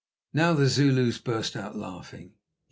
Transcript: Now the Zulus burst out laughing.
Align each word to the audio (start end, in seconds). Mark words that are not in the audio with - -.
Now 0.33 0.53
the 0.53 0.65
Zulus 0.65 1.19
burst 1.19 1.55
out 1.55 1.75
laughing. 1.77 2.33